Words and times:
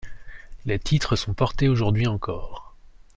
Les 0.65 0.79
titres 0.79 1.15
sont 1.15 1.35
portés 1.35 1.69
aujourd'hui 1.69 2.07
encore. 2.07 2.75